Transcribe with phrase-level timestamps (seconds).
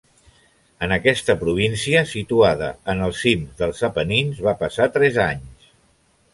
[0.87, 5.73] En aquesta província situada en els cims dels Apenins va passar tres anys.